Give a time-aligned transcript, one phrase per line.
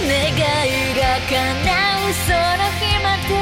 [0.00, 0.34] 願い
[0.94, 1.38] が叶
[2.00, 3.34] うその日まで。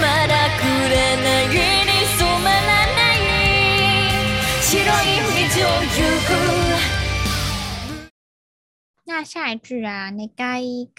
[0.00, 1.48] まだくれない
[1.84, 3.16] に染まらない。
[4.62, 5.88] 白い道を行
[6.26, 6.36] く
[9.06, 10.90] 那下一句啊願い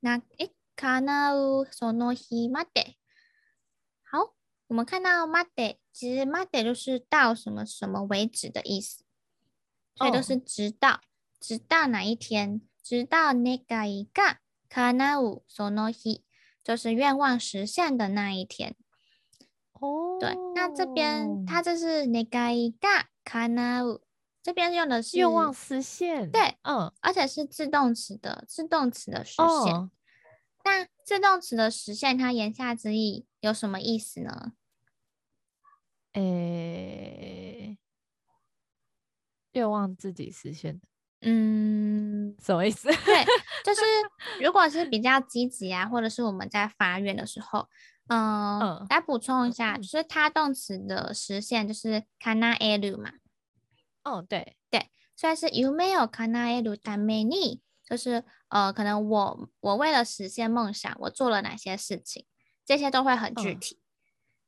[0.00, 2.96] なえ叶うその日まで。
[4.10, 4.32] 好。
[4.67, 9.03] 我们看到まで，其实まで就是到什么什么为止的意思，
[9.95, 10.99] 所以都是直到，oh.
[11.39, 14.37] 直到哪一天，直到那个一个
[14.69, 16.21] 可能その日，
[16.63, 18.75] 就是愿望实现的那一天。
[19.73, 22.87] 哦，对，那这边它这是那个一个
[23.23, 23.99] 可能。
[24.41, 29.91] 这边用的是愿望实现，对，嗯，而且是自动词的自动词的实现。
[30.63, 34.53] 那、哦、自动词的实现，它言下之意 有什么意思呢？
[36.13, 37.77] 诶，
[39.53, 40.87] 愿望自己实现的，
[41.21, 42.87] 嗯，什么意思？
[42.87, 43.25] 对，
[43.63, 43.81] 就是
[44.41, 47.67] 如果是比较积极啊，或者是我们在发愿的时候，
[48.07, 53.13] 呃、嗯，来补充一下，就是他动词的实现就是かなえる嘛。
[54.03, 62.25] 哦，对对，所以是梦を叶えるために，就是呃，可能我我为了实现梦想，我做了哪些事情，
[62.65, 63.79] 这些都会很具体。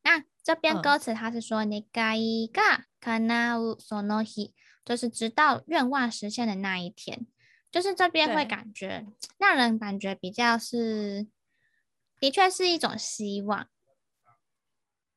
[0.03, 4.51] 嗯、那这边歌词它是说，愿いが叶うその日，
[4.83, 7.27] 就是直到愿望实现的那一天，
[7.71, 9.05] 就是这边会感觉
[9.37, 11.27] 让人感觉比较是，
[12.19, 13.67] 的确是一种希望。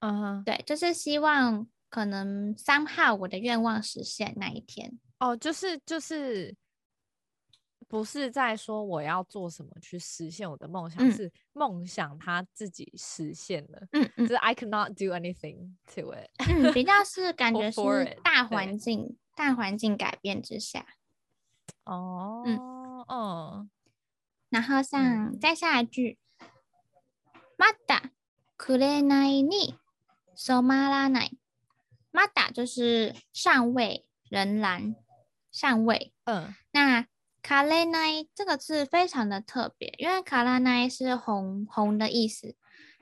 [0.00, 1.66] 嗯，对，就是希望。
[1.90, 6.52] 可能三号我的愿望实现那一天哦，就是就是
[7.88, 13.86] 不是在说我要做什么去实现我的梦想，嗯、是梦想它自己实现了。
[13.92, 16.30] 嗯嗯，就是 I cannot do anything to it。
[16.48, 17.80] 嗯，比较是感觉是
[18.24, 20.86] 大环境大环境改变之下。
[21.84, 23.70] 哦，嗯嗯，
[24.48, 26.18] 然后像再下一句，
[27.56, 28.10] まだ
[28.56, 29.74] くれないに
[30.34, 31.38] 染まらない。
[32.12, 34.94] まだ就是尚未，仍然，
[35.52, 36.12] 尚未。
[36.24, 37.06] 嗯，那
[37.49, 42.55] 卡雷奈这个字非常的特别，因为卡拉奈是红红的意思。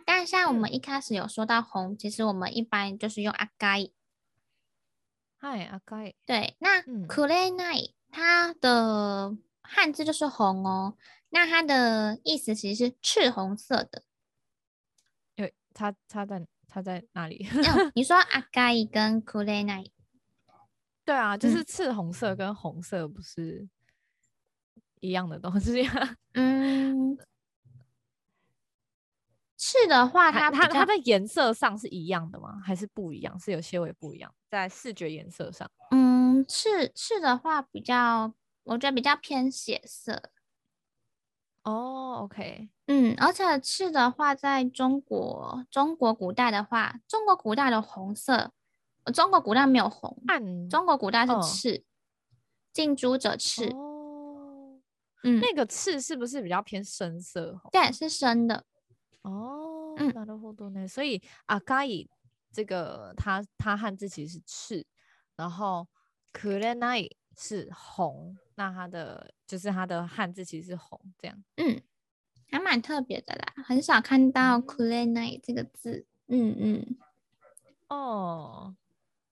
[0.05, 3.89] 但像我们一开始有说到红，嗯、其实我们一般就是用阿盖。
[5.37, 6.15] 嗨，阿盖。
[6.25, 7.73] 对，那库雷奈
[8.09, 10.95] 它的汉字就是红哦，
[11.27, 14.03] 那它的意思其实是赤红色的。
[15.35, 16.47] 因为它它在。
[16.69, 17.47] 它在哪里？
[17.51, 19.83] 嗯、 你说阿盖跟库雷奈，
[21.03, 23.67] 对啊，就是赤红色跟红色不是
[24.99, 26.15] 一样的东西啊。
[26.33, 27.17] 嗯，
[29.57, 32.61] 赤的话它，它它它在颜色上是一样的吗？
[32.63, 33.39] 还是不一样？
[33.39, 35.69] 是有些微不一样，在视觉颜色上。
[35.91, 40.31] 嗯，赤赤的话比较，我觉得比较偏血色。
[41.63, 48.53] 哦、oh，OK，嗯，而且赤的话，在中国中国古代的话，中国古代的红色，
[49.13, 51.83] 中国古代没有红，暗，中国古代是赤，
[52.71, 53.65] 近朱者赤。
[53.73, 53.96] 哦，
[55.24, 57.60] 嗯，那个赤是不是比较偏深色？
[57.70, 58.64] 对，是深的。
[59.22, 60.88] 哦，なるほどね。
[60.88, 62.08] 所以赤い
[62.52, 64.84] 这个它它汉字其实是赤，
[65.36, 65.86] 然后
[66.32, 68.36] くれない是红。
[68.54, 71.80] 那它的就是它的汉字其实是红，这样，嗯，
[72.50, 76.96] 还蛮特别的啦，很少看到 kurenai 这个字，嗯嗯，
[77.88, 78.76] 哦，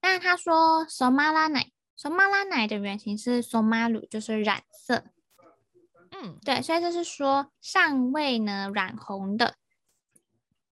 [0.00, 5.04] 但他说 somaranai，somaranai 的原型是 somaru，就是染色，
[6.15, 9.55] 嗯，对，所以就是说尚未呢染红的。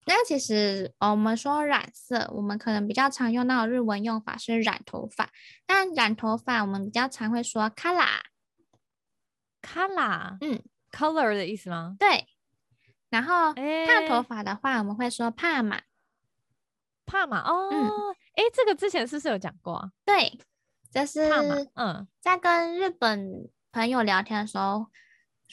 [0.05, 5.29] 那其实我们说染色，我们可能比较常用到的日文用法是染头发，
[5.65, 8.07] 但染头发我们比较常会说 kara。
[9.61, 11.95] color，嗯，color 的意思吗？
[11.99, 12.25] 对。
[13.09, 15.81] 然后烫头发的话，我们会说帕玛，
[17.05, 17.69] 帕玛哦。
[18.33, 19.91] 哎、嗯，这个之前是不是有讲过啊？
[20.05, 20.39] 对，
[20.89, 21.55] 就是帕玛。
[21.73, 24.87] 嗯，在跟日本朋友聊天的时候，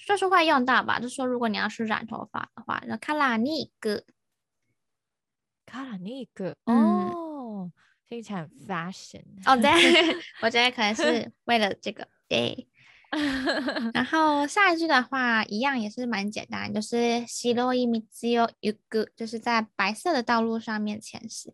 [0.08, 1.00] 就是会用到吧？
[1.00, 4.04] 就说如果你要是染头发的话，就卡拉尼格，
[5.66, 6.56] 卡拉尼格。
[6.66, 7.72] 哦，
[8.08, 9.70] 听起来很 fashion 哦，对，
[10.42, 12.68] 我觉得可能是 为了这个对。
[13.94, 16.96] 然后下一句的话，一样也是蛮简单，就是
[17.26, 21.54] 白い道を行く，就是在白色的道路上面前行。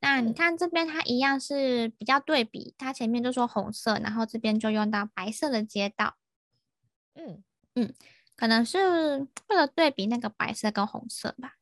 [0.00, 6.16] 那你看这边，它一样是比较对比，它前面就说红色，然后这边就用到白色的街道。
[7.14, 7.42] 嗯
[7.75, 7.93] 嗯，
[8.35, 8.77] 可能是
[9.47, 11.55] 为了对比那个白色跟红色吧。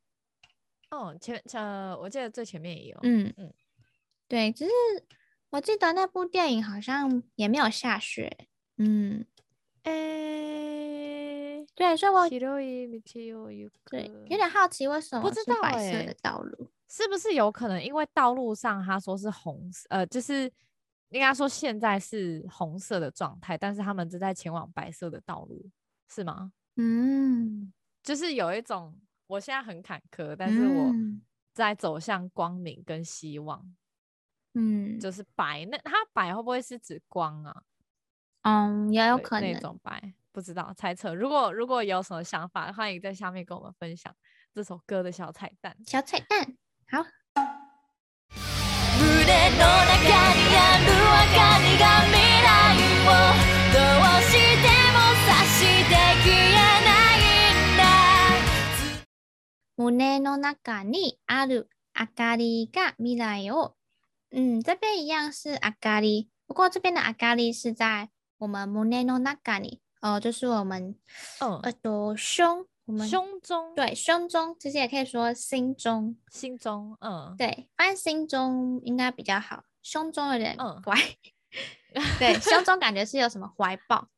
[0.91, 2.97] 哦，前呃，我记得最前面也有。
[3.03, 3.45] 嗯嗯。
[3.47, 3.53] 嗯
[4.27, 4.71] 对，只是
[5.49, 8.47] 我记得那部电影好像也没有下雪。
[8.77, 9.25] 嗯，
[9.83, 16.69] 诶，对，所以我对有点好奇为什么是白色的道路？
[16.87, 20.51] 是不是有可能因为道路上他说是红色，呃，就是
[21.09, 25.67] 应该说现在是红色的状态，但是他们正在前往白色的道路，
[26.08, 26.52] 是吗？
[26.76, 30.92] 嗯，就是有一种我现在很坎坷，但是我
[31.52, 33.74] 在走向光明跟希望。
[34.54, 37.62] 嗯，就是白，那它白会不会是指光啊？
[38.42, 41.14] 嗯，也有可能那种白，不知道猜测。
[41.14, 44.14] 如果如果有什么想法，欢迎在下面跟我们分享
[44.52, 45.76] 这首歌的小彩蛋。
[45.86, 46.56] 小彩蛋，
[46.86, 47.04] 好。
[48.96, 49.98] 胸の中
[50.34, 52.14] にある明かりが未
[52.44, 52.46] 来
[53.47, 53.47] を
[64.31, 68.09] 嗯，这边一样是阿咖喱，不过这边的阿咖喱是在
[68.39, 70.95] 我们胸の中に，哦，就是我们，
[71.39, 80.95] 嗯，耳朵胸，我们胸中，对，胸中，其实也可以说心中，心中，嗯，对，放在心中应该比较好，胸中有点怪，
[81.93, 84.09] 嗯 对，胸中感觉是有什么怀抱，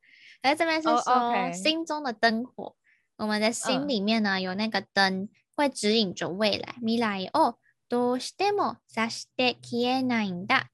[0.41, 2.75] 而这边是说心中的灯火，oh, okay.
[3.17, 7.56] 我们的心里面呢、嗯、有那个灯，会指引着未来，未来哦。
[7.88, 10.70] どうしてもさして消えないんだ。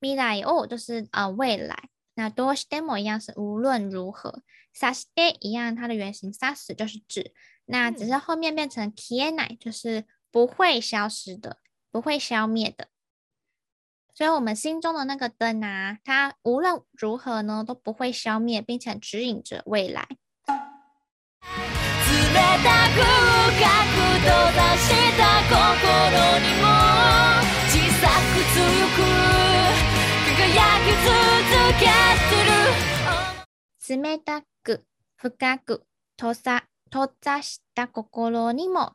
[0.00, 4.42] 未来を就是啊、呃、未来，那どうしても一样是无论如何，
[4.74, 7.32] さして一样它的原型さす就是指，
[7.64, 11.56] 那只是后面变成消えない就是不会消失的，
[11.90, 12.88] 不会消灭的。
[14.14, 20.06] 所以我们心中的那个灯啊，它无论如何呢都不会消灭，并且指引着未来。
[33.89, 34.85] 冷たく
[35.17, 35.83] 深く
[36.15, 38.93] 闭ざ闭ざした心にも，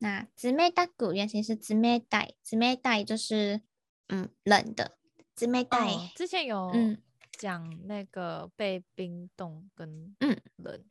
[0.00, 3.62] 那冷たく原型是冷たい，冷たい就是
[4.08, 4.98] 嗯冷的，
[5.40, 5.94] 冷たい。
[5.94, 6.98] 哦，之前有嗯。
[7.38, 10.36] 讲那个被冰冻跟嗯。
[10.56, 10.84] 冷，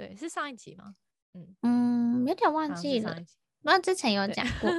[0.00, 0.94] 对，是上一集吗？
[1.34, 3.16] 嗯嗯，有点忘记了，
[3.62, 4.70] 那之前有讲 过。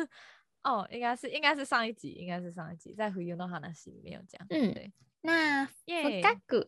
[0.63, 3.59] 哦，应该是应该是上一集，应该是上一集，在《冬の话》
[3.91, 4.45] 里面有讲。
[4.49, 4.91] 嗯，对。
[5.21, 6.67] 那深く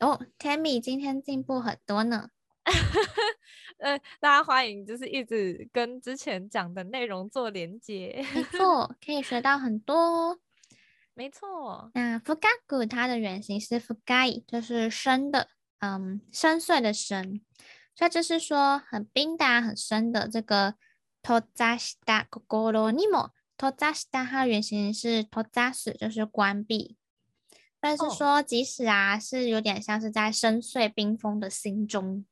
[0.00, 2.30] 哦，Tammy 今天进步很多呢。
[3.78, 8.24] 呃，大家欢迎，就是一直跟之前讲的内容做连接。
[8.34, 10.38] 没错，可以学到很多。
[11.14, 11.90] 没错。
[11.94, 12.36] 那深
[12.66, 15.48] く它的原型是深い，就是深的，
[15.78, 17.40] 嗯，深邃的深。
[18.00, 20.74] 所以就是说很冰的、很深的这个。
[21.26, 26.96] 闭ざした心にも，闭ざした它的原型是闭ざす，就是关闭。
[27.80, 32.24] 但是说即使啊，是有点像是在深邃冰封的心中，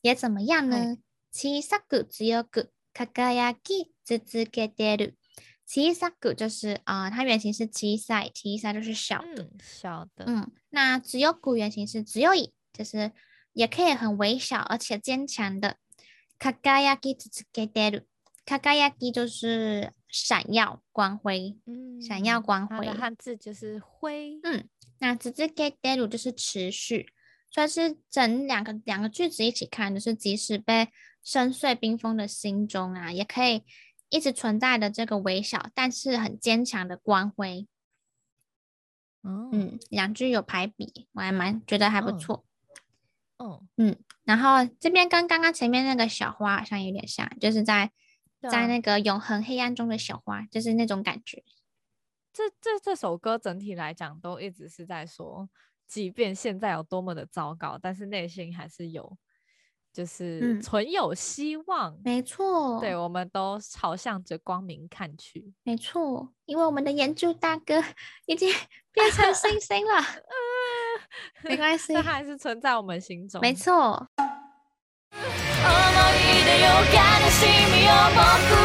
[0.00, 0.96] 也怎么样呢？
[1.30, 3.06] 小さく强く辉
[3.62, 5.14] き続けてる。
[5.64, 10.24] 小さく就是啊、呃，它原型是小さい，小さい就是小的，嗯、小的。
[10.26, 13.12] 嗯，那强く原型是强い，就是
[13.56, 15.76] 也可以很微小而且坚强的。
[16.38, 16.52] 辉
[17.00, 18.06] き続けてる。
[18.44, 18.58] 辉
[18.98, 22.84] き就是闪耀光辉，嗯，闪耀光辉。
[22.84, 27.12] 它的汉字就是辉，嗯，那続けてる就是持续，
[27.50, 30.88] 所以是整两个两个句子一起看，就是即使被
[31.22, 33.62] 深邃冰封的心中啊，也可以
[34.08, 37.68] 一直存在的这个微小但是很坚强的光辉。
[39.22, 42.44] 哦、嗯，两句有排比，我还蛮觉得还不错。
[43.37, 47.91] 哦，嗯，然后这边跟刚刚前面那个小花好像有点像，就是在。
[48.39, 51.43] 在那个永恒黑暗中的小花，就是那种感觉。
[52.31, 55.49] 这这这首歌整体来讲，都一直是在说，
[55.87, 59.17] 即便现在有多么的糟糕，但是内心还是有，
[59.91, 61.91] 就是存有希望。
[61.95, 65.51] 嗯、没错，对，我们都朝向着光明看去。
[65.63, 67.83] 没错，因为我们的研究大哥
[68.27, 68.53] 已经
[68.93, 70.01] 变成 星星了。
[71.43, 73.39] 没关系，它还是存在我们心中。
[73.41, 74.07] 没错。
[77.29, 77.49] 思い
[78.49, 78.55] 出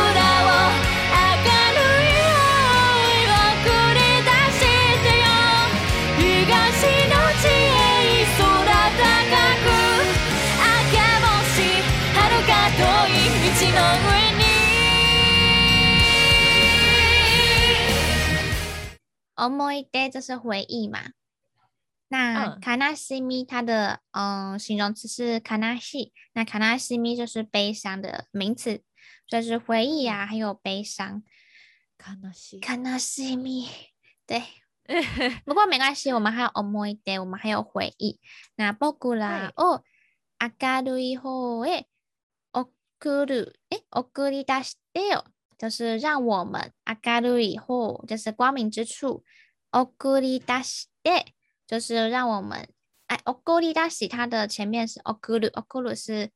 [19.93, 21.01] 就这是回忆嘛？
[22.12, 28.82] 那卡纳西米它的嗯形容词是卡纳西，那卡纳西米就是悲伤的名词，
[29.28, 31.24] 所以是回忆啊，还有悲伤。
[31.98, 33.70] 卡纳西，卡纳西米，
[34.26, 34.44] 对。
[35.44, 38.22] 不过没关系，我们还有思い出，我们还有回忆。
[38.56, 39.84] 那仆らを
[40.40, 41.88] 明るい方へ
[42.54, 45.26] 送る，诶，送り出してよ，
[45.58, 49.26] 就是让我们明るい方，就是光明之处。
[49.74, 51.34] 送り出して，
[51.72, 52.70] 就是让我们，
[53.08, 56.32] 哎，送り出し，它的前面是送る，送る是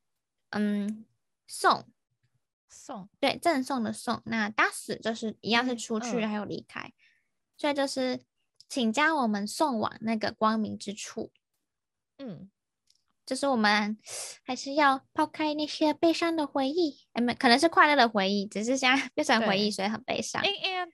[0.49, 1.05] 嗯
[1.47, 1.85] 送
[2.69, 4.21] 送，对，赠送的送。
[4.25, 6.93] 那出す就是一样是出去，还有离开，
[7.57, 8.21] 所以就是。
[8.71, 11.33] 请将我们送往那个光明之处。
[12.19, 12.49] 嗯，
[13.25, 13.97] 就是我们
[14.43, 20.41] 还是要抛开那些悲伤的回忆，哎，没，可能是快乐的回忆，只是现在 变成回忆，所以很悲伤。
[20.45, 20.87] 应应该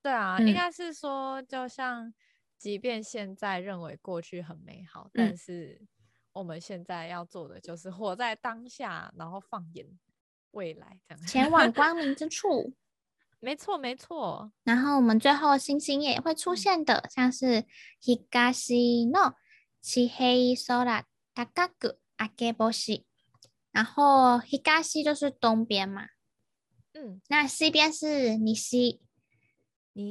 [0.00, 2.10] 对啊，嗯、应该是说，就像
[2.58, 5.80] 即便现在认为过去很美好，嗯、但是
[6.32, 9.86] 我们现在要做的就是活在当下，然后放眼
[10.50, 12.74] 未来，这样前往光明之处。
[13.40, 14.52] 没错，没错。
[14.64, 17.64] 然后我们最后星星也会出现的，嗯、像是
[18.02, 19.34] 东の
[19.80, 21.06] 地平线
[21.54, 23.04] 高く明け星。
[23.72, 24.58] 然后东
[25.04, 26.08] 就是东边嘛，
[26.92, 29.00] 嗯，那西边是西，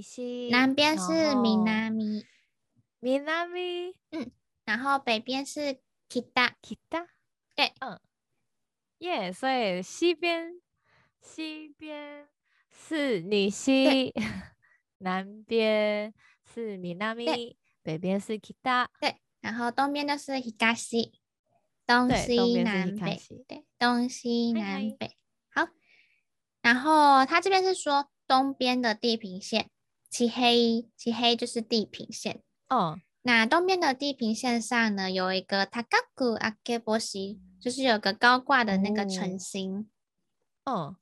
[0.01, 1.35] 西，南边是
[1.65, 1.93] 南，
[3.18, 3.48] 南，
[4.10, 4.30] 嗯，
[4.64, 7.06] 然后北边是 Kita，Kita，，
[7.54, 8.00] 对，嗯，
[8.98, 10.60] 耶，所以西边，
[11.20, 12.28] 西边。
[12.76, 14.12] 是女西，
[14.98, 16.12] 南边
[16.44, 21.12] 是米南米，北边是 Kita，，对，然后东边就是东西，
[21.86, 25.16] 东西南北，对，东西南北，
[25.50, 25.68] 好，
[26.60, 29.70] 然后他这边是说东边的地平线，
[30.10, 32.42] 漆黑，漆黑就是地平线，
[32.73, 35.81] 哦，那东边的地平线上呢，有一个高
[36.15, 39.89] く明け星，就是有个高挂的那个晨星，
[40.65, 40.97] 哦。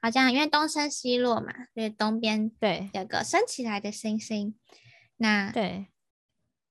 [0.00, 4.54] 好像因为东升西落嘛，所以东边对有个升起来的星星。
[5.16, 5.88] 那对，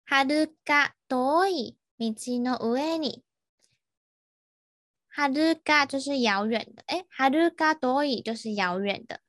[0.07, 3.25] はるか远い道の上に，
[5.13, 9.19] はるか就是遥远的，哎，はるか远い就是遥远的。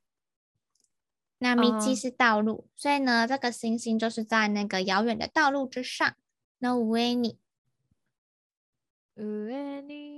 [1.42, 6.14] 那道是道路，uh, 所以呢，这个星星就是在那个遥远的道路之上。
[6.60, 7.38] の上に，
[9.16, 10.11] 上に。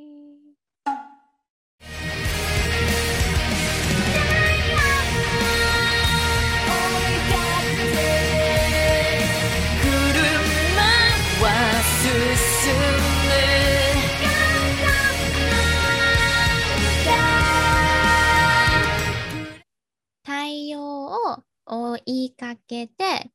[21.64, 23.30] 追いかけて，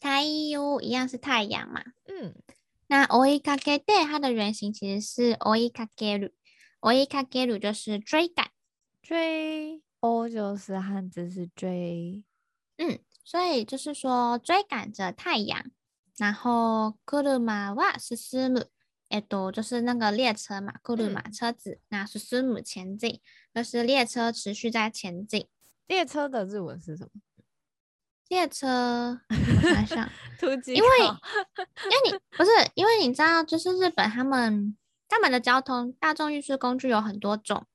[0.00, 1.82] 太阳一样是太阳嘛？
[2.06, 2.34] 嗯，
[2.88, 6.32] 那追いかけて它的原型其实是追いかける，
[6.80, 8.48] 追いかける就是追赶，
[9.02, 12.22] 追，哦就是汉字是追，
[12.76, 15.70] 嗯，所以就是说追赶着太阳，
[16.18, 18.66] 然后车は进む，
[19.08, 20.96] えっと就是那个列车嘛，车
[21.30, 23.20] 车子，那进む前进，
[23.54, 25.46] 就是列车持续在前进。
[25.86, 27.10] 列车的日文是什么？
[28.29, 30.09] 列车，我想想，
[30.67, 37.65] 因为因为你不是因为你知道，就是日本他们他们的交通大众运输工具有很多种，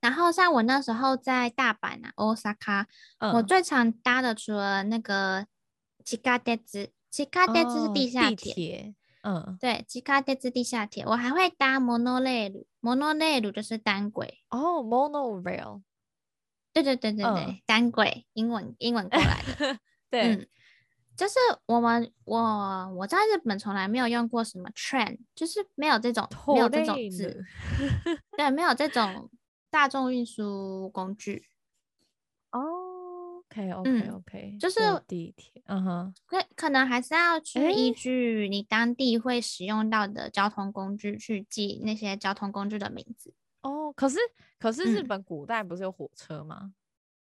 [0.00, 2.84] 然后像我那时候在大阪啊，Osaka，、
[3.18, 5.46] 嗯、我最常搭的除了那个
[6.04, 6.58] 地下鉄，
[7.10, 15.80] 地下鉄是地下铁，嗯，对，地下鉄地下铁，我还会搭 monorail，monorail 就是单轨，哦，monorail。
[16.72, 19.78] 对对对对对，嗯、单轨英文英文过来的，
[20.10, 20.48] 对、嗯，
[21.16, 21.34] 就是
[21.66, 27.44] 我们我我在日本从来没有用过什么 train，就是没有这种没有这种字，
[28.36, 29.30] 对，没有这种
[29.70, 31.46] 大众运输工具。
[32.50, 43.34] 哦，OK OK OK，、嗯、就是地铁，嗯哼，可可能还是要去依据你当地会使用到的交通工具去记那些交通工具的名字。
[43.62, 44.18] 哦，可是
[44.58, 46.58] 可是日本古代不是有火车吗？
[46.62, 46.74] 嗯、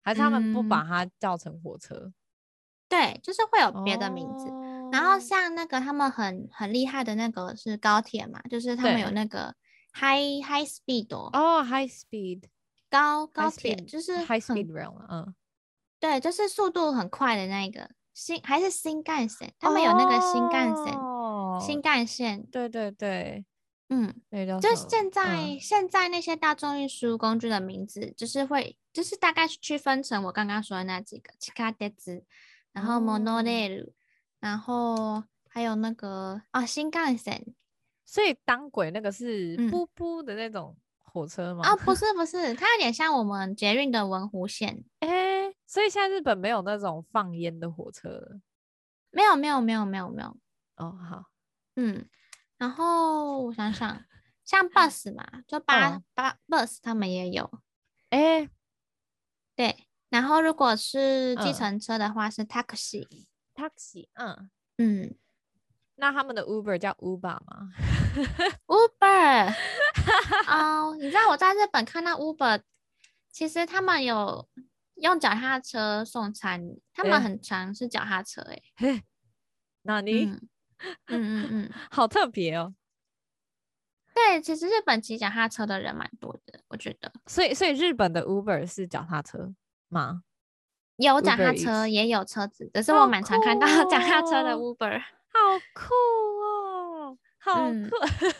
[0.03, 1.95] 还是他们不把它叫成火车？
[1.97, 2.15] 嗯、
[2.89, 4.49] 对，就是会有别的名字。
[4.49, 9.55] 哦、然后像那个他们很很厉害的那个是高铁嘛，就是他们有那个
[9.95, 12.45] high high speed 哦，high speed
[12.91, 15.35] 高高铁就是 high speed rail 嗯，
[15.99, 21.81] 对，就是速度很快的那个新还是新干线，他们有那个新干线，哦、新。
[21.81, 23.45] 干线，对对对。
[23.92, 32.24] 嗯，那叫就现在、嗯、现在那些大众运输工具的名字，就是会就是大概是区分成我刚刚说的那几个，地下鉄，
[32.74, 33.94] 然后モノレール、哦，
[34.42, 37.46] 然后还有那个啊新干线，
[38.04, 41.64] 所以当轨那个是噗噗的那种火车吗？
[41.64, 44.84] 啊、嗯哦，不 是不是，它有点像我们捷运的文湖线。
[45.00, 48.42] 哎、欸，所以现在日本没有那种放烟的火车了？
[49.12, 50.38] 没有没有没有没有没有。
[50.76, 51.24] 哦，好，
[51.78, 52.06] 嗯。
[52.63, 54.05] 然后我想想，
[54.45, 57.51] 像 bus 嘛，就巴巴、哦、bus 他们也有，
[58.11, 58.49] 哎，
[59.57, 59.89] 对。
[60.11, 65.15] 然后如果是计程车的话，是 taxi，taxi，嗯嗯。
[65.97, 67.73] 那他们的 Uber 叫 Uber 吗
[68.67, 69.49] ？Uber，
[70.47, 72.63] 哦、uh,，你知道我在日本看到 Uber，
[73.33, 74.49] 其实他们有
[74.95, 76.63] 用脚踏车送餐，
[76.95, 79.03] 他们很常是脚踏车、欸，哎，
[79.83, 80.27] 那你？
[80.27, 80.49] 嗯
[81.09, 82.75] 嗯嗯嗯，好特别哦。
[84.15, 87.11] 对，其实日本骑脚踏车的人蛮多的，我觉得。
[87.27, 89.55] 所以，所以日本的 Uber 是脚踏车
[89.89, 90.23] 吗？
[90.97, 95.01] 有脚踏车，也有车子，只是我蛮常看到脚踏车的 Uber。
[95.01, 95.39] 好
[95.73, 95.95] 酷
[96.45, 97.73] 哦，好酷！
[97.73, 97.91] 嗯、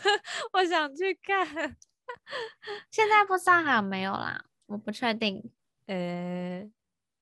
[0.53, 1.75] 我想去看。
[2.91, 5.51] 现在不知道还有没有啦，我不确定。
[5.87, 6.69] 呃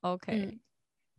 [0.01, 0.33] ，OK。
[0.33, 0.59] 嗯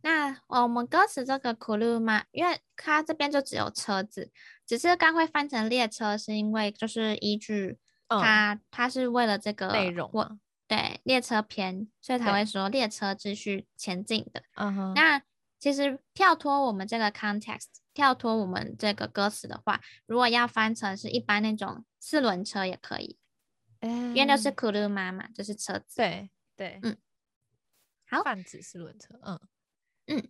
[0.05, 4.29] 那我们歌词这个库鲁马，因为它这边就只有车子，
[4.65, 7.79] 只是刚会翻成列车，是因为就是依据
[8.09, 14.43] 它，它、嗯、是为了这个内容，我对列车篇，所以才会说列车继续前进的。
[14.55, 14.93] 嗯哼。
[14.93, 15.21] 那
[15.57, 23.17] 其实跳脱我们这个 context，跳脱我们这个歌词的话，如果要翻成是一般那种四轮车也可以，
[23.79, 25.95] 嗯、因为就是库鲁马嘛，就是车子。
[25.95, 26.97] 对对，嗯，
[28.05, 29.39] 好，泛指四轮车，嗯。
[30.07, 30.27] 嗯，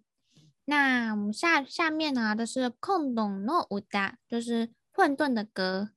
[0.65, 5.89] 那我们下下面呢，都是空洞诺乌达，就是混沌的歌。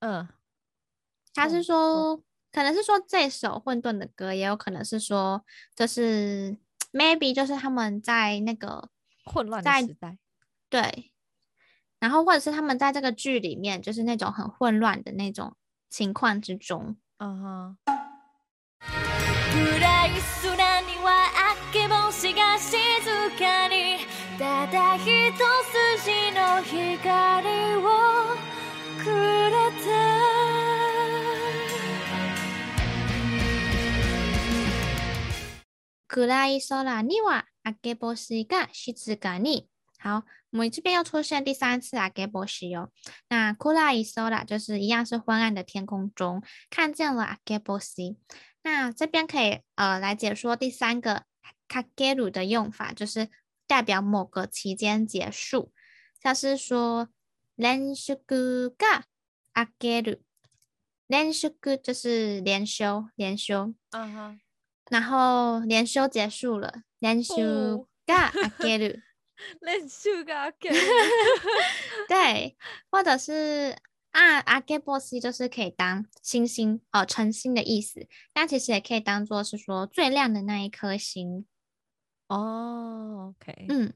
[0.00, 0.28] 嗯，
[1.34, 5.44] 他是说、嗯，可能是说这首混沌的歌，也有可能是说，
[5.74, 6.58] 就是
[6.92, 8.90] maybe 就是他们在那个
[9.24, 10.18] 混乱的时代，
[10.68, 11.12] 对，
[11.98, 15.56] 然后或者是他们在这个剧里面，就是那种很混乱的那种
[15.88, 16.96] 情况之中。
[17.18, 17.76] 嗯哼。
[36.07, 39.67] 暗い空には明け星が静かに。
[39.99, 42.89] 好，我们这边又出现第三次明け星哦。
[43.29, 48.17] 那暗い空就是一样是昏暗的天空中看见了明け星。
[48.61, 51.23] 那这边可以呃来解说第三个
[51.67, 53.29] かける的用法，就是
[53.67, 55.71] 代表某个期间结束，
[56.21, 57.09] 像是说
[57.55, 58.15] 连休
[58.77, 59.03] が
[59.53, 60.21] 明ける，
[61.07, 61.49] 连休
[61.81, 64.39] 就是连休，连休，嗯哼，
[64.89, 69.01] 然后连休结束了，连休が明ける，
[69.61, 72.55] 连休が明ける， 对，
[72.89, 73.77] 或者是。
[74.13, 81.47] 啊，阿给波西就是可以当星星哦，晨星的意思，但其实也可以当做是说最亮的那一颗星
[82.27, 83.35] 哦。
[83.39, 83.93] OK，嗯，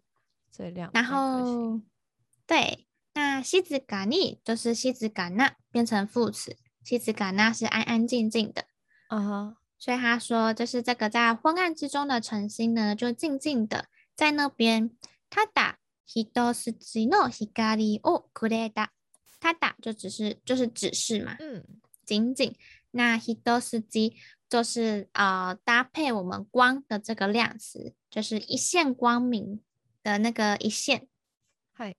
[0.51, 0.91] 最亮。
[0.93, 1.81] 然后
[2.45, 8.65] 对，那西子嘎尼就是西子嘎那变成副词，西子嘎那是安安静静的，
[9.09, 9.55] 嗯哼。
[9.79, 14.91] 所以他说就是这个在昏暗之中的晨星呢，就静静的在那边。
[15.29, 18.87] 他打ひとすじの光をくれた。
[19.39, 21.63] 他打就只是就是指示嘛，嗯，
[22.05, 22.55] 仅仅
[22.89, 24.15] 那 hito 司机
[24.49, 29.62] 就是呃搭配我们光的这个量词， 就是一线光明
[30.02, 31.08] 的那个一线，
[31.72, 31.96] 嗨，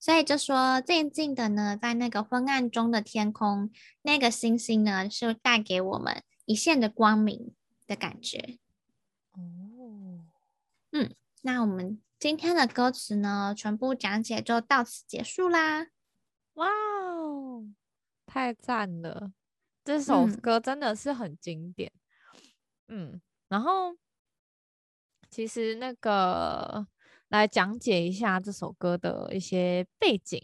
[0.00, 3.70] 所以就说静静的呢，在那个昏暗中的天空，
[4.02, 7.54] 那个星星呢是带给我们一线的光明
[7.86, 8.58] 的感觉。
[9.34, 10.26] 哦，
[10.90, 15.86] 嗯，那我们今天的歌词呢，全部讲解就到此结束啦。
[16.54, 17.68] 哇哦，
[18.26, 19.32] 太赞了！
[19.84, 21.92] 这首歌真的是很经典。
[22.88, 23.96] 嗯，嗯，然后
[25.34, 26.86] 其实那个
[27.28, 30.40] 来讲解一下这首歌的一些背景。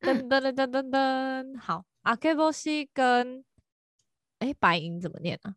[0.00, 3.44] 噔噔 噔噔噔噔，好，阿克波西跟
[4.38, 5.56] 哎白银怎么念啊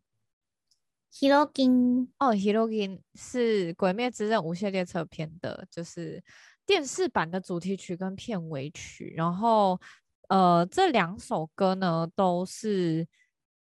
[1.14, 6.22] ？Hirogin 哦，Hirogin 是《鬼灭之刃无限列车篇》的，就是。
[6.64, 9.80] 电视版的主题曲跟片尾曲，然后
[10.28, 13.04] 呃，这两首歌呢都是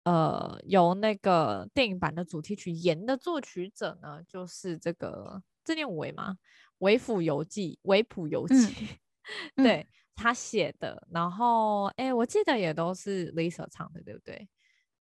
[0.07, 6.37] 呃由那个电影版的主题曲言的作曲者呢，就是这个这念维吗？
[6.77, 8.55] 维辅游记，维普游记，
[9.57, 14.47] 嗯、对、嗯，他写的，然后哎、欸，我记得也都是 Lisa 唱的，对不对？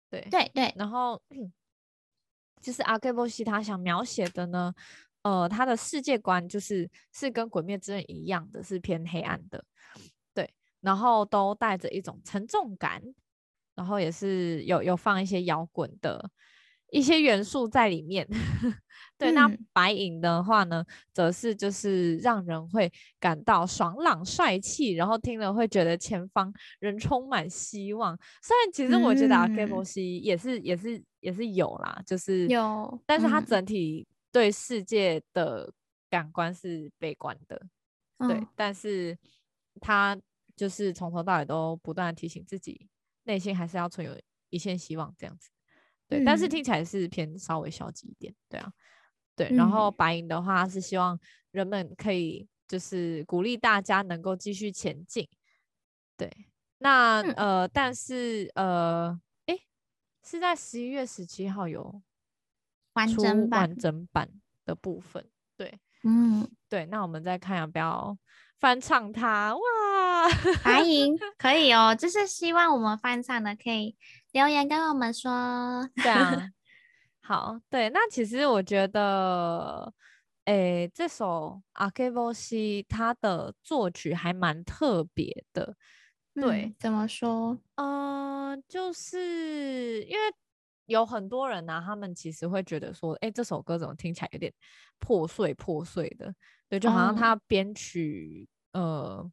[0.09, 0.73] 对对对。
[0.75, 1.21] 然后
[2.59, 4.73] 就是阿盖波西他想描写的呢，
[5.21, 9.63] 呃，他的世界观就是是跟《鬼灭之刃》一样的，是偏黑暗的，
[10.33, 13.03] 对，然后都带着一种沉重感，
[13.75, 16.31] 然后也是有有放一些摇滚的。
[16.91, 18.25] 一些元素在里面，
[19.17, 19.31] 对。
[19.31, 28.17] 那白银的话呢，则是就是让人会感到爽朗帅气，然后听了会觉得前方人充满希望。
[28.41, 35.73] 虽然其实我觉得阿盖波西也是也是也是有啦，就是有，但是他整体对世界的
[36.09, 37.59] 感官是悲观的，
[38.19, 38.41] 对。
[38.55, 39.17] 但是
[39.81, 40.17] 他
[40.55, 42.88] 就是从头到尾都不断提醒自己，
[43.25, 45.49] 内心还是要存有一线希望，这样子。
[46.07, 48.71] 对，但是听起来是偏稍微消极一点，对啊，
[49.35, 49.49] 对。
[49.55, 51.19] 然后白银的话是希望
[51.51, 55.27] 人们可以就是鼓励大家能够继续前进，
[56.15, 56.31] 对。
[56.77, 59.59] 那呃，但是呃，诶，
[60.23, 62.01] 是在十一月十七号有
[62.93, 64.29] 完整版完整版
[64.63, 66.85] 的部分，对，嗯，对。
[66.85, 68.15] 那我们再看要不要
[68.59, 69.55] 翻唱它？
[69.55, 70.29] 哇，
[70.63, 73.95] 欢迎 可以哦，就是希望我们翻唱的可以。
[74.31, 76.49] 留言跟我们说，对啊，
[77.21, 79.93] 好，对，那其实我觉得，
[80.45, 85.75] 诶、欸，这首阿盖波西它的作曲还蛮特别的，
[86.33, 87.57] 对、嗯，怎么说？
[87.75, 90.33] 嗯、呃，就是因为
[90.85, 94.53] 有很多人呢、啊，他们其实会觉得说，哎、欸，这首歌怎么听起来有点
[94.99, 96.33] 破碎破碎的，
[96.69, 99.32] 对，就好像他编曲，哦、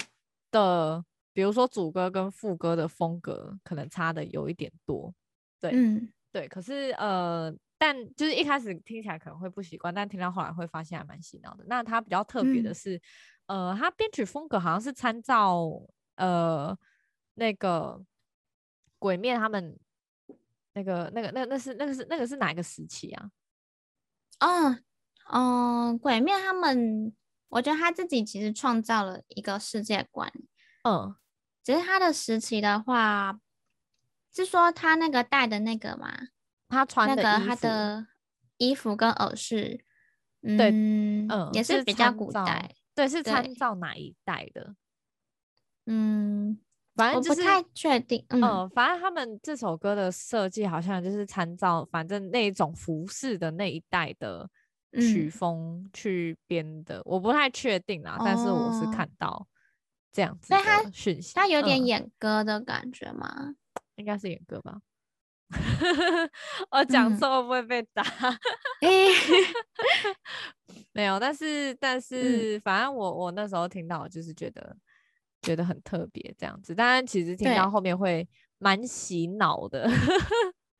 [0.00, 0.06] 呃
[0.50, 1.04] 的。
[1.36, 5.12] 比如说主歌跟副歌的风格可能差的有一点多，
[5.58, 6.46] 对，嗯，对。
[6.46, 11.64] 可是呃，但就是一开始听起来可能会不习惯，但听到后来会发现还蛮洗脑的。
[11.66, 12.96] 那它比较特别的是，
[13.46, 15.68] 嗯、呃，它编曲风格好像是参照
[16.14, 16.78] 呃
[17.34, 18.00] 那个
[19.00, 19.76] 鬼灭他们
[20.74, 23.28] 那个那个那那是那个是那个是哪一个时期啊？
[24.38, 24.84] 嗯
[25.32, 27.12] 嗯，鬼灭他们，
[27.48, 30.32] 我觉得他自己其实创造了一个世界观，
[30.84, 31.14] 嗯。
[31.62, 33.40] 只是他的时期的话，
[34.30, 36.14] 是说他那个戴的那个嘛，
[36.68, 38.06] 他穿的那个他的
[38.58, 39.82] 衣服跟耳饰，
[40.42, 44.74] 嗯，对，嗯，也是比较古代，对，是参照哪一代的？
[45.86, 46.60] 嗯，
[46.94, 54.50] 反正就是不太确定，嗯，嗯，反正他们这首歌的设计好像就是参照，反正那一种服饰的那一代的
[55.00, 59.28] 曲风去编的，嗯，我不太确定啦，但是我是看到。
[59.28, 59.46] 哦
[60.14, 60.58] 这样子的
[60.92, 63.34] 讯息，他有点演歌的感觉吗？
[63.36, 63.56] 嗯、
[63.96, 64.78] 应该是演歌吧。
[66.70, 68.00] 我讲错会不会被打？
[68.80, 68.88] 嗯、
[70.92, 74.76] 没有，但是但是，反正我我那时候听到，就是觉得
[75.42, 76.76] 觉得很特别这样子。
[76.76, 78.28] 当然，其实听到后面会
[78.58, 79.90] 蛮洗脑的。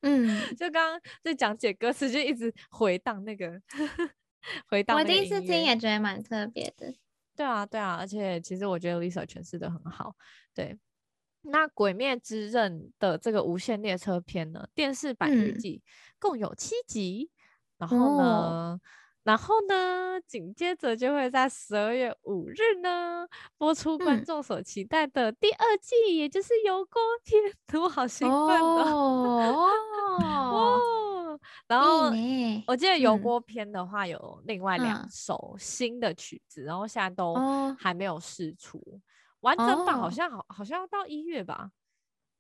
[0.04, 3.60] 嗯， 就刚刚在讲解歌词，就一直回荡那个
[4.68, 4.98] 回荡。
[4.98, 6.94] 我第一次听也觉得蛮特别的。
[7.34, 10.14] 对啊，对啊，而且其实我觉得 Lisa 诠释的很好。
[10.54, 10.78] 对，
[11.42, 15.82] 那《鬼灭之刃》的这个无限列车篇呢，电视版预计
[16.18, 17.40] 共有七集，嗯、
[17.78, 18.80] 然后呢，哦、
[19.24, 27.42] 然后呢，紧接着就会在十二月五日呢播出观众所期待的第二季，嗯、也就是油锅篇，
[27.82, 29.66] 我好兴奋哦！
[30.20, 30.80] 哦
[31.66, 32.10] 然后
[32.66, 37.34] 我记得油锅篇的话有另外两首新的曲子，嗯、然后现在都
[37.78, 39.00] 还没有试出，哦、
[39.40, 41.70] 完整版好像好好像要到一月吧，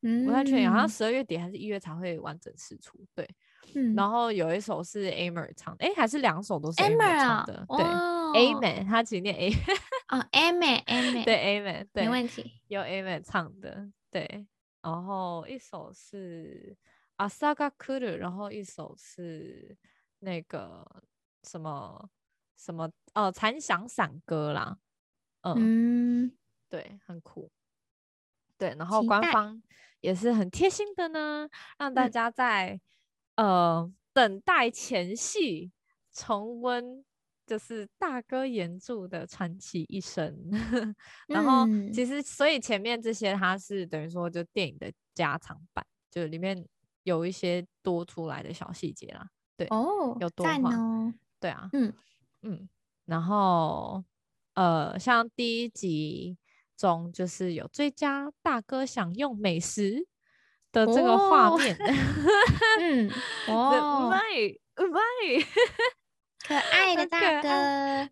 [0.04, 2.96] 嗯、不太确定，好像十二月底还是一月才会完整释出。
[3.14, 3.28] 对，
[3.74, 7.64] 嗯、然后有一首是 Aimer 唱的，哎，还是两首都是 Aimer 唱的？
[7.68, 9.50] 哦、对，Aimer 他其实念 A，
[10.08, 14.46] 哦，Aimer，Aimer， 对，Aimer，对，没问题，有 Aimer 唱的，对，
[14.82, 16.76] 然后一首是。
[17.16, 19.78] 阿萨嘎库鲁，然后一首是
[20.18, 20.84] 那个
[21.44, 22.10] 什么
[22.56, 24.76] 什么哦，残响散歌啦，
[25.42, 26.32] 嗯，嗯
[26.68, 27.48] 对，很酷，
[28.58, 29.62] 对，然后官方
[30.04, 32.78] 也是很贴心的呢，让大家在、
[33.36, 35.72] 嗯、呃等待前戏
[36.12, 37.04] 重温，
[37.46, 40.36] 就是大哥原著的传奇一生，
[41.26, 46.64] 然后其实所以前面这些它是等于说就电影的加长版，就里面。
[47.04, 51.92] 有一些多出来的小细节啦，对哦，有多话，哦、对啊，嗯。
[52.40, 52.66] 嗯，
[53.04, 54.02] 然后
[54.54, 56.38] 呃，像第一集
[56.76, 60.06] 中就是有最佳大哥享用美食
[60.72, 61.76] 的这个画面
[62.80, 63.10] 嗯，
[63.48, 64.18] 哦，卖
[64.86, 65.00] 卖，
[66.46, 67.48] 可爱的大哥，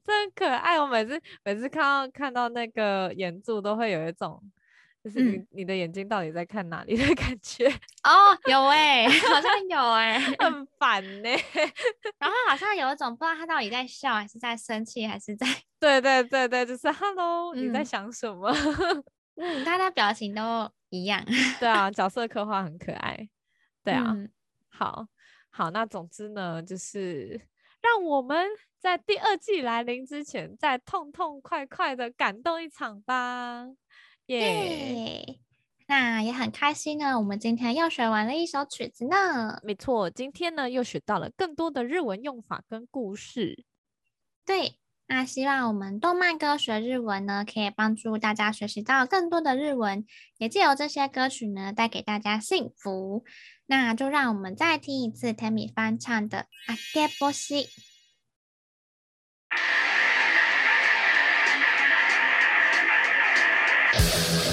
[0.04, 0.80] 真可爱。
[0.80, 4.40] 我每次每次看到看到那个演著，都会有一种，
[5.02, 7.66] 就是你、嗯、你的眼睛到底在看哪里的感觉。
[8.04, 11.72] 哦，有哎、欸， 好像有哎、欸， 很烦呢、欸。
[12.18, 15.46] 然后好像有一种不知道他到底在笑还是在生气，还是在……
[15.80, 18.50] 对对对对，就是 Hello，、嗯、你在想什么？
[19.36, 21.24] 嗯，大家表情都一样。
[21.58, 23.28] 对啊，角色刻画很可爱。
[23.82, 24.30] 对啊，嗯、
[24.68, 25.06] 好
[25.50, 27.40] 好，那总之呢，就是。
[27.82, 28.46] 让我们
[28.78, 33.66] 在第二季来临之前，再痛痛快快的感动一场吧！
[34.40, 35.36] 耶、yeah！
[35.86, 37.18] 那也很开心呢。
[37.18, 39.58] 我们今天又学完了一首曲子呢。
[39.62, 43.64] 没错，今天呢又学到了更多的日文用法跟故事。
[44.46, 50.06] 对，那希望我们动漫歌学日文呢，可以帮助大家学习到更多的日文，
[50.38, 53.24] 也借由这些歌曲呢，带给大家幸福。
[53.66, 56.46] 那就让我们再听一次 Tammy 翻唱的
[56.94, 57.58] 《明け星》。
[57.66, 57.91] 太
[63.94, 64.51] Yeah.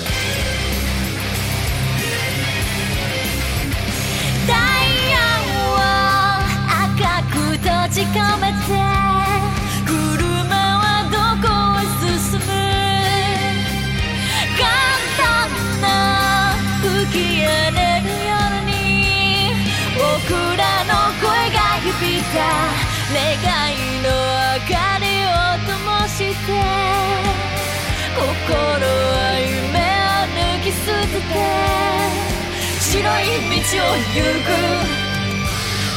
[33.10, 34.14] 白い道を行
[34.46, 34.54] く。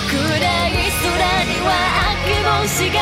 [0.08, 0.16] 暗
[0.68, 1.68] い空には
[2.24, 3.01] 明け星が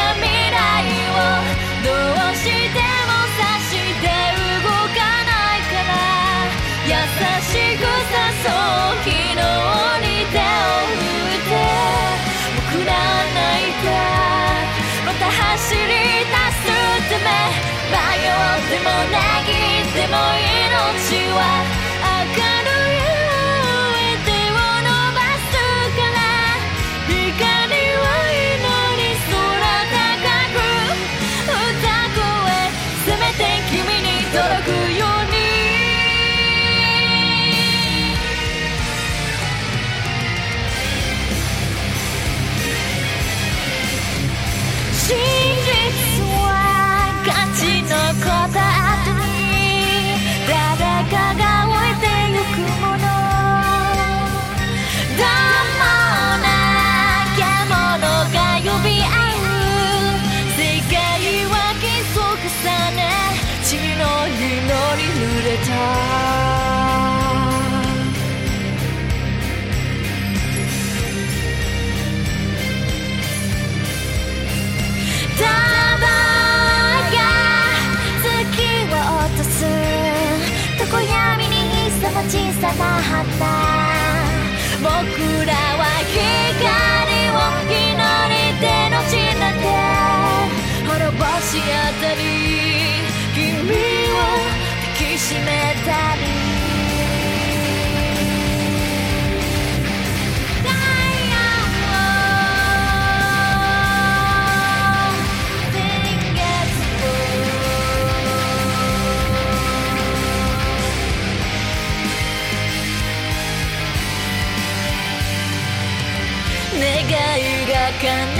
[117.02, 118.39] 願いが叶